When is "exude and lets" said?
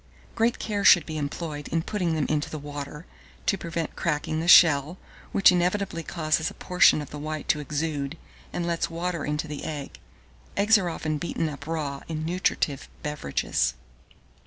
7.59-8.89